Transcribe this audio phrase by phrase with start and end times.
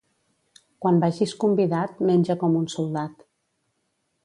[0.85, 3.25] Quan vagis convidat, menja com un soldat.